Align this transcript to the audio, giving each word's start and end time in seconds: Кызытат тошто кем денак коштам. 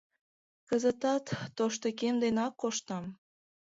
Кызытат 0.69 1.25
тошто 1.57 1.87
кем 1.99 2.15
денак 2.23 2.53
коштам. 2.61 3.05